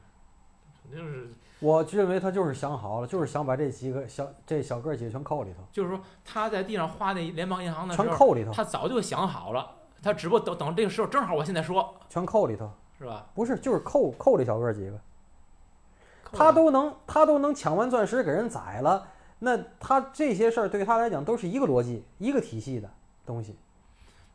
[0.83, 1.29] 肯定是
[1.61, 9.71] 我认为他就是想好了，就是想把这几个小这小个儿几个全扣里头，就是说他在地上画那联邦银行的时候，全扣里头，他早就想好了，
[10.03, 13.27] 他只不过等等这个时候正好我现在说，全扣里头，是吧？
[13.35, 14.99] 不是就是扣扣这小个儿几个，
[16.33, 19.09] 他都能他都能抢完钻石给人宰了，
[19.41, 22.91] 那他这些事儿对他来讲都是一个逻辑一个体系的
[23.31, 23.57] 东西。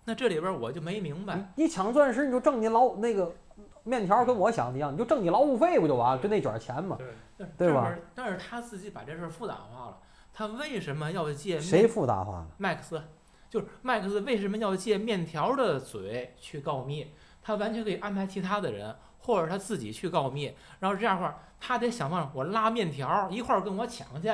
[0.05, 3.35] 那这里边我就没明白，你你抢钻石你就挣你劳那个
[3.83, 6.21] 面条跟我想的一样，你就挣你劳务费不就完了？
[6.21, 6.97] 就那卷钱嘛。
[7.37, 9.97] 对对吧但是他自己把这事儿复杂化了，
[10.31, 12.47] 他为什么要借谁复杂化了？
[12.57, 13.03] 麦克斯？
[13.49, 17.11] 就是麦克斯为什么要借面条的嘴去告密？
[17.41, 24.31] 他完全可以安排其他的人，或者他自己去告密，然后这样的话，他得想办法我拉面条一块儿跟我抢去，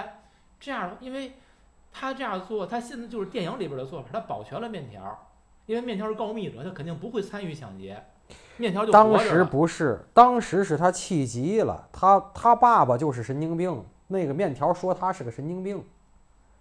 [0.60, 1.34] 这样，因为
[1.92, 5.28] 他这样做，他现在就是电影里边的做法，他保全了面条，
[5.66, 8.02] 因为面条是告密者，他肯定不会参与抢劫，
[8.58, 15.84] 面条就当时不是，当时是他气急了，他他爸爸就是神经病，那个面条说他是个神经病，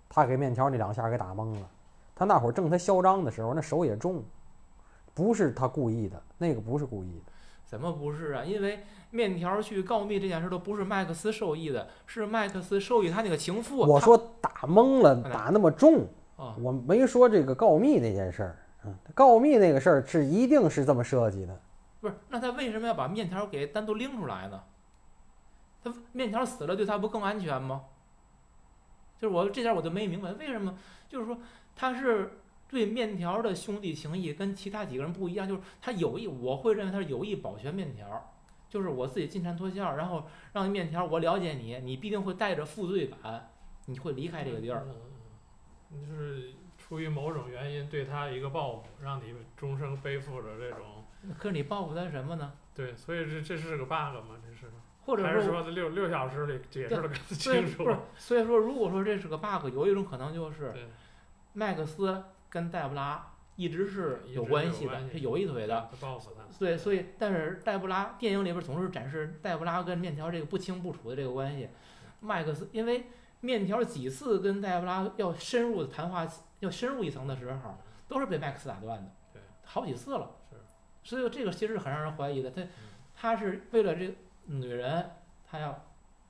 [0.08, 1.68] 他给面条那两下给打懵了。
[2.14, 4.22] 他那会儿正他嚣张的时候，那手也重，
[5.14, 7.32] 不是他故意的，那个不是故意的。
[7.70, 8.42] 怎么不是啊？
[8.44, 8.80] 因为
[9.12, 13.82] 面条去告密这件事都不是麦克斯授意的，是麦克斯授意他那个情妇。
[13.82, 16.04] 我说打懵了，哎打那么重，
[16.36, 18.58] 啊，我没说这个告密那件事儿。
[18.84, 21.60] 嗯，告密那个事儿是一定是这么设计的。
[22.00, 24.60] 不是，那他为什么要把面条给单独拎出来呢？
[25.84, 27.82] 他面条死了，对他不更安全吗？
[29.16, 30.74] 就是我这点我就没明白，为什么？
[31.08, 31.38] 就是说
[31.76, 38.32] 他是对面条的兄弟情谊跟其他几个人不一样，就是他有意，我会认为他是有意保全面条，
[38.68, 43.50] 就是我自己进山脱壳，然后让面条我了解你，你必定会带着负罪感，
[43.86, 44.86] 你会离开这个地儿。
[44.86, 44.94] 嗯，
[45.94, 51.04] 嗯就是出于某种原因对他一个报复，让你终生背负着这种
[51.36, 52.52] 可是你报复他什么呢？
[52.72, 54.36] 对，所以这这是个 bug 吗？
[54.48, 57.90] 这是或者还是说六六小时里解释的更，清楚不？
[57.90, 60.72] 是，所以说，如果说这是个 bug，有一种可能就是，
[61.52, 65.88] 麦克斯跟戴布拉一直是有关系的，是有一腿的。
[65.90, 66.42] 他报复他。
[66.58, 71.68] 对，所以但是戴布拉电影里边总是展示戴布拉跟面条这个不清不楚的这个关系。
[72.20, 73.06] 麦克斯因为
[73.40, 76.26] 面条几次跟戴布拉要深入的谈话，
[76.58, 77.74] 要深入一层的时候，
[78.08, 79.10] 都是被麦克斯打断的。
[79.32, 80.30] 对，好几次了。
[80.50, 80.56] 是。
[81.02, 82.68] 所以这个其实很让人怀疑的，他嗯
[83.14, 84.14] 他是为了这个
[84.46, 85.10] 女人，
[85.50, 85.86] 他要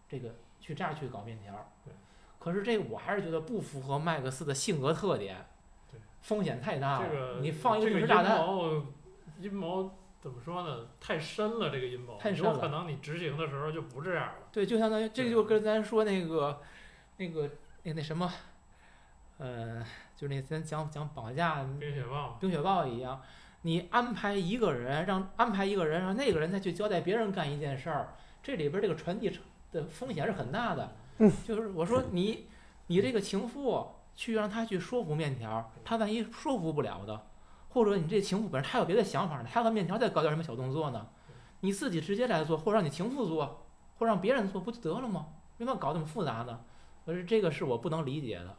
[0.09, 1.73] 这个去这样去搞面条。
[1.85, 1.93] 对。
[2.39, 5.47] 可是这我还是觉得不符合麦克斯的性格特点。
[6.21, 6.27] 对。
[6.29, 7.09] 风险太大了。
[7.09, 8.83] 这个你放一个这个定时炸弹，阴谋，
[9.41, 10.87] 阴谋怎么说呢？
[11.01, 14.35] 太深了，这个阴谋，太深了有可能你执行的时候就不这样了。
[14.53, 16.61] 对，就相当于这个就跟咱说那个
[17.17, 17.51] 那个
[17.85, 18.31] 那那什么，
[19.39, 19.83] 呃，
[20.15, 23.23] 就是那咱讲讲绑架冰雪暴，冰雪暴一样，
[23.63, 29.33] 你安排一个人，让安排一个人，让那个人再去交代别人干一件事儿，这里边儿这个传递
[29.73, 30.97] 的风险是很大的。
[31.17, 32.47] 嗯，就是我说你
[32.89, 33.89] 你这个情妇
[34.21, 37.27] 去让他去说服面条，他万一说服不了的，
[37.71, 41.09] 或者你这情妇本身他有别的想法呢，他和面条再搞点什么小动作呢，
[41.61, 43.65] 你自己直接来做，或者让你情妇做，
[43.97, 45.29] 或者让别人做，不就得了吗？
[45.57, 46.61] 为嘛搞那么复杂呢？
[47.07, 48.55] 可是这个是我不能理解的。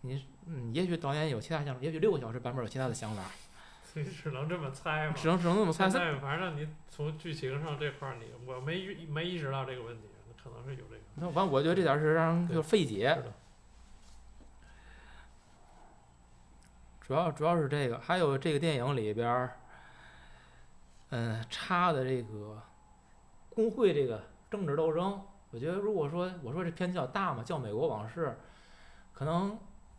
[0.00, 3.22] 你嗯，也许导演有其他想法，也许六个小时版本有其他的想法，
[3.84, 5.14] 所以只能这么猜嘛。
[5.16, 5.88] 只能只能这么猜
[6.20, 10.08] 反正你从剧情上这块儿，你我没没意识到这个问题，
[10.42, 11.00] 可能是有这个。
[11.14, 13.22] 那完，我觉得这点儿是让人就费解是。
[13.22, 13.32] 的，
[17.06, 19.52] 主要主要是这个，还有这个电影里边儿，
[21.10, 22.58] 嗯，插的这个
[23.54, 24.18] 工会这个
[24.50, 28.26] 政治斗争，我觉得如果说我说这片子叫大嘛，叫《美国往事》，
[29.12, 29.54] 可能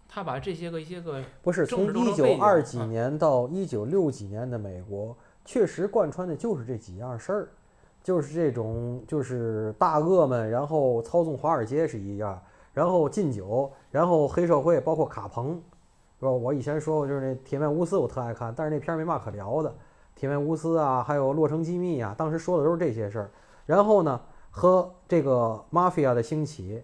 [0.10, 7.50] 他把这些个一些个不是从一九二几啊年到一九六几年的美国，确实贯穿的就是这几样事儿，
[8.02, 12.42] 就是这种就是大鳄们，然后操纵华尔街是一样，
[12.74, 15.62] 然后禁酒，然后黑社会，包括卡彭，
[16.32, 19.70] 我以前说过，就是那《铁面无私》，我特爱看，但是那片儿没嘛可聊的，
[20.16, 23.32] 《铁面无私》啊，还有《洛城机密》啊，当时说的都是这些事儿。
[23.66, 24.22] 然后呢，
[24.52, 26.84] 和这个 mafia 的兴起，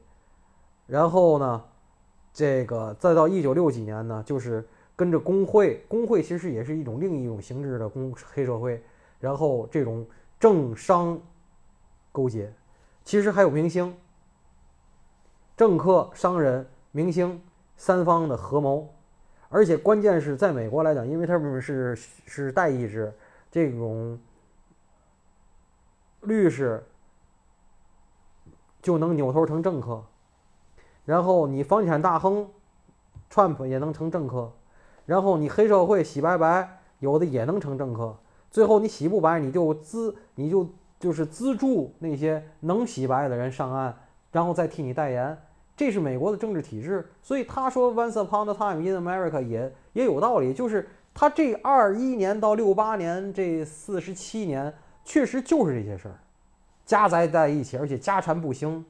[0.88, 1.64] 然后呢，
[2.34, 8.84] 这个再到一九六几年呢，就是跟着工会，工会其实也是一种另一种形式的工黑社会，
[9.20, 10.06] 然后这种
[10.40, 11.20] 政商
[12.12, 12.52] 勾结，
[13.04, 13.96] 其实还有明星、
[15.56, 17.42] 政客、商人、明星
[17.78, 18.90] 三方的合谋，
[19.52, 23.14] 而且关键是在美国来讲，因为他们是是代议制，
[23.52, 24.18] 这种
[26.22, 26.82] 律师
[28.82, 30.04] 就能扭头成政客，
[31.04, 32.50] 然后你房地产大亨
[33.30, 34.52] Trump 也能成政客，
[35.06, 38.18] 然后你黑社会洗白白，有的也能成政客，
[38.50, 43.94] 最后你洗不白，你就资你就就是资助那些能洗白的人上岸，
[44.32, 45.38] 然后再替你代言，
[45.76, 47.08] 这是美国的政治体制。
[47.22, 56.20] 所以他说 Once upon a time in America 也也有道理，就是他这二一年到六八年这四十七年，确实就是这些事儿。
[56.86, 58.84] 加载在一起，而且家产不兴，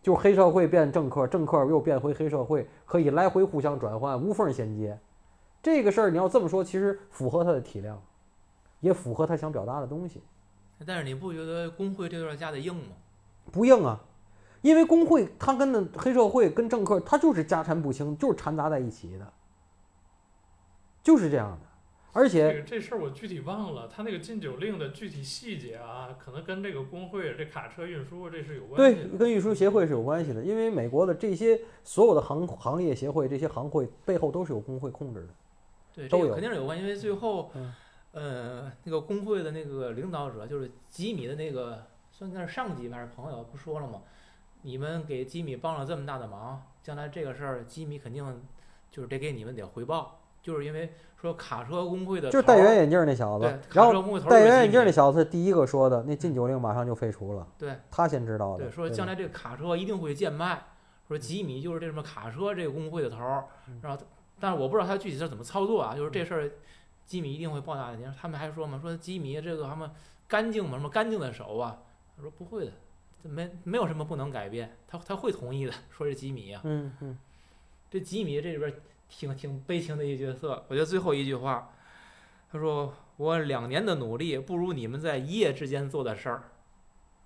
[0.00, 4.98] 就黑社会变政客，政客又变回黑社会，可以来回互相转换，无缝衔接。
[5.62, 8.00] 这个事儿你要这么说，其实符合他的体量，
[8.80, 10.22] 也符合他想表达的东西。
[10.86, 12.96] 但是你不觉得工会这段加的硬吗？
[13.52, 14.00] 不硬啊，
[14.64, 19.32] 因为工会它跟那黑社会跟政客，它就是家产不清，就是掺杂在一起的，
[21.02, 21.58] 就是这样的。
[22.14, 29.18] 而且个这事儿我具体忘了，他那个禁酒令的具体细节啊，可能跟这个工会、这卡车运输这是有关系对，的。
[29.18, 35.28] 跟运输协会是有关系的，因为美国的这些所有的行行业协会，这些行会背后都是有工会控制的。
[35.94, 37.74] 对，都有这个肯定是有关系，因为最后，嗯
[38.12, 44.00] 呃，那个工会的那个领导者就是吉米的那个，算是上级吧还是朋友，不说了吗？
[44.66, 48.42] 你们给吉米帮了这么大的忙，将来这个事儿，吉米肯定
[48.90, 58.64] 就是得给你们点回报，就是因为说卡车工会的就是戴圆眼镜那小对子，，然后戴圆眼镜儿那小子是第一个说的，那禁酒令马上就废除了，对他先知道的。
[58.64, 60.64] 对，说将来这个卡车一定会贱卖，
[61.06, 63.18] 说吉米就是这什么卡车这个工会的头
[63.82, 64.02] 然后，
[64.40, 66.50] 但是我不知道他具体是怎么操作啊，就是这事儿，
[67.04, 68.06] 吉米一定会报答你。
[68.18, 69.90] 他们还说嘛，说吉米这个什么
[70.26, 71.78] 干净嘛，什么干净的手啊，
[72.16, 72.76] 他说不会的，这
[73.24, 75.72] 没没有什么不能改变，他他会同意的。
[75.90, 77.18] 说是吉米呀、嗯嗯，
[77.90, 78.72] 这吉米这里边
[79.08, 81.72] 挺挺悲情的一个角色，我觉得最后一句话，
[82.52, 86.42] 他说我两年的努力不如你们在一夜之间做的事儿。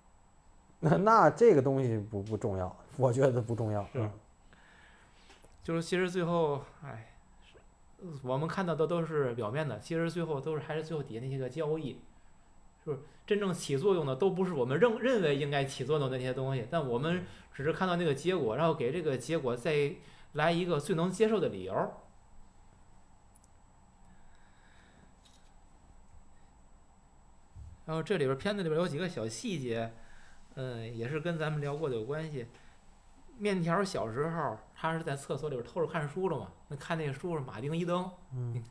[0.80, 3.82] 那那这个东西不不重要，我觉得不重要。
[3.92, 4.10] 是嗯
[5.64, 7.12] 就是其实最后，哎，
[8.22, 12.00] 我们看到的都是表面的，其实最后都是还是最后底下那些个交易，
[12.88, 19.92] 就是真正起作用的都不是我们认认为应该起作用的那些东西，但我们只是看到那个结果，然后给这个结果再
[20.32, 21.74] 来一个最能接受的理由。
[27.84, 29.92] 然后这里边片子里边有几个小细节，
[30.54, 32.46] 嗯，也是跟咱们聊过的有关系。
[33.36, 36.48] 面条小时候他是在厕所里边偷着看书了嘛？
[36.68, 38.64] 那看那个书是马丁·伊登，嗯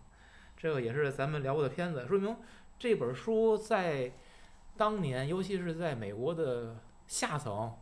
[0.58, 2.36] 这个也是咱们聊过的片子，说明
[2.80, 4.12] 这本书在
[4.76, 7.76] 当年，尤其是在美国的下层，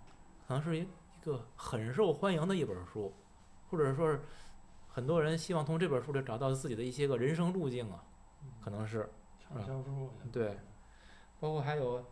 [0.48, 0.88] 可能是一一
[1.26, 3.14] 个很受欢迎的一本书，
[3.70, 4.22] 或者说是
[4.88, 8.04] 很多人希望从这本书里找到自己的一些个人生路径啊，
[8.64, 10.10] 可能是畅销书。
[10.32, 10.58] 对，
[11.40, 12.06] 包括还有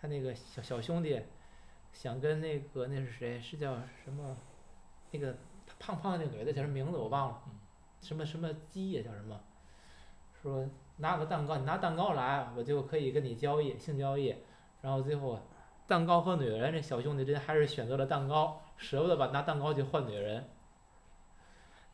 [0.00, 1.20] 他那个小小兄弟
[1.92, 3.40] 想跟那个那是谁？
[3.40, 4.36] 是叫什么？
[5.10, 5.36] 那个
[5.78, 6.96] 胖胖的那个女的叫什么名字？
[6.96, 7.58] 我忘了嗯，
[8.00, 9.02] 什么什么鸡呀？
[9.04, 9.38] 叫什么，
[10.40, 10.64] 说
[11.00, 14.34] 拿个蛋糕你拿蛋糕来我就可以跟你交易性交易，
[14.82, 15.40] 然后最后
[15.86, 20.48] 蛋糕和女人这小兄弟之间还是选择了蛋糕，舍不得把拿蛋糕去换女人。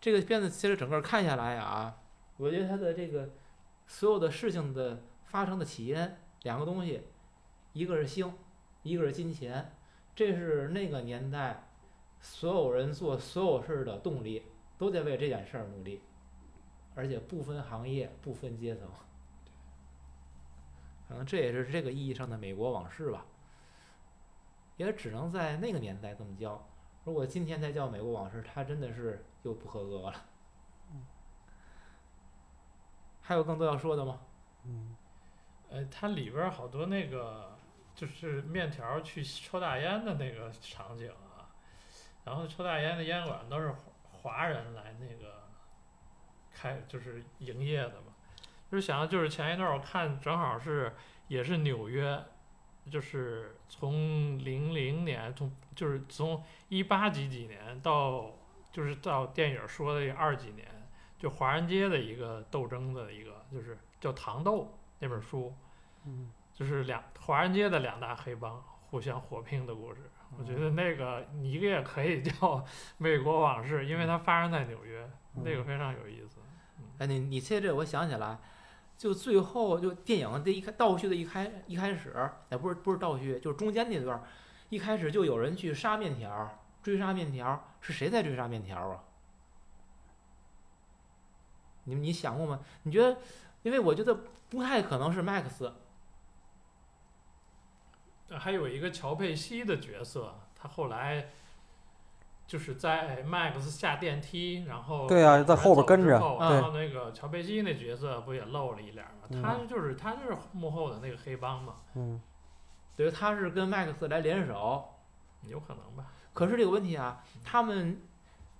[0.00, 1.96] 这个片子其实整个看下来啊，
[2.36, 3.30] 我觉得他的这个
[3.86, 6.10] 所有的事情的发生的起因
[6.42, 7.02] 两个东西，
[7.72, 8.32] 一个是性，
[8.82, 9.72] 一个是金钱，
[10.14, 11.68] 这是那个年代
[12.20, 14.42] 所有人做所有事儿的动力，
[14.76, 16.02] 都在为这件事儿努力，
[16.96, 18.88] 而且不分行业、不分阶层。
[21.06, 23.24] 可能这也是这个意义上的美国往事吧，
[24.76, 26.66] 也只能在那个年代这么教。
[27.04, 30.24] 如果今天再叫美国往事，它真的是又不合格了。
[33.22, 34.20] 还有更多要说的吗？
[34.64, 34.96] 嗯
[35.68, 37.56] 呃，它里边儿好多那个
[37.94, 41.50] 就是面条儿去抽大烟的那个场景啊，
[42.24, 45.35] 然后抽大烟的烟馆都是华华人来那个
[46.66, 48.12] 开就是营业的嘛，
[48.70, 50.94] 就是想到就是前一段我看正好是
[51.28, 52.24] 也是纽约，
[52.90, 58.32] 就是从零零年从就是从一八几几年到
[58.72, 60.66] 就是到电影儿说的二几年，
[61.18, 65.54] 就华人街的一个斗争的一个就是叫糖豆那本书。
[66.04, 70.00] 嗯就是两华人街的两大黑帮互相火拼的故事。
[70.38, 72.32] 我觉得那个你也可以叫
[72.98, 76.40] 《美国往事》，因为它发生在纽约，那个非常有意思。
[76.98, 78.38] 哎，你你提这我想起来，
[78.96, 82.14] 就最后就电影的一开倒叙的一开一开始，
[82.50, 84.24] 哎，不是不是倒叙，就是中间那段儿，
[84.68, 89.04] 一开始就有人去杀面条，追杀面条，是谁在追杀面条啊？
[91.84, 92.60] 你们你想过吗？
[92.82, 93.18] 你觉得？
[93.62, 94.16] 因为我觉得
[94.48, 95.74] 不太可能是 Max，呃
[98.30, 101.28] 还有一个乔佩西的角色，他后来
[102.46, 106.20] 就是在 Max 下电梯，然后对啊在后边跟着然
[106.62, 109.28] 后那个乔佩西那角色不也露了一脸吗？
[109.30, 112.20] 嗯他就是他就是幕后的那个黑帮嘛，嗯，
[112.96, 114.84] 对，他是跟 Max 来联手，
[115.48, 116.06] 有可能吧？
[116.32, 118.00] 可是这个问题啊，他们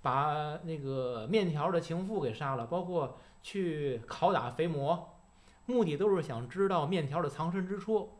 [0.01, 5.17] 把那个面条的情妇给杀了，包括去拷打肥魔，
[5.65, 8.16] 目的都是想知道面条的藏身之处。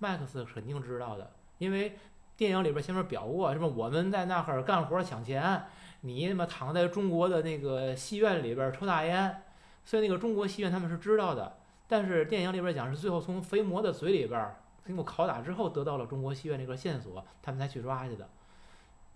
[0.00, 1.96] Max 肯定知道的，因为
[2.36, 5.64] 电影里边前面表过，什么我们在那儿干活抢钱，
[6.00, 9.42] 你他妈躺在中国的那个戏院里边抽大烟，
[9.84, 11.58] 所以那个中国戏院他们是知道的。
[11.86, 14.54] 但是电影里边讲是最后从肥魔的嘴里边
[14.86, 18.28] 经过拷打之后得到了中国戏院这个线索，他们才去抓去的。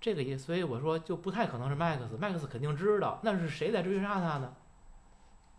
[0.00, 4.54] 这个也，所以我说就不太可能是 Max，Max 肯定知道，那是谁在追杀他呢？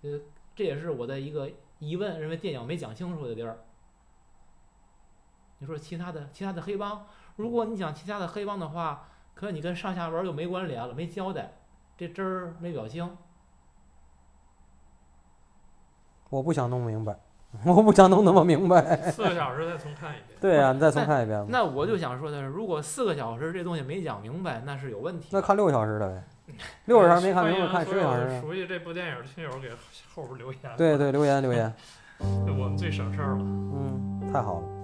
[0.04, 0.20] 呃，
[0.56, 1.50] 这也是我的一个
[1.80, 3.58] 疑问，认为电影没讲清楚的地儿。
[5.66, 7.08] 你说其他的其他的黑帮，
[7.38, 11.54] 如果你讲其他的黑帮的话，可你跟上下文就没关联了，没交代，
[11.98, 13.18] 这汁儿没表清。
[16.30, 17.18] 我不想弄明白，
[17.66, 18.96] 我不想弄那么明白。
[19.10, 20.38] 四个小时再重看一遍。
[20.40, 21.48] 对呀、你再重看一遍吧。
[21.50, 25.30] 那我就想说的是，如果四个小时这东西没讲明白，那是有问题。
[25.32, 26.24] 那看六个小时的呗，
[26.86, 28.40] 六个小时没看明白，看十个小时。
[28.40, 29.72] 熟悉这部电影的听友给
[30.14, 30.62] 后边留言。
[30.78, 31.74] 对对，留言留言，
[32.20, 33.40] 我们最省事儿了。
[33.42, 34.75] 嗯，太好了。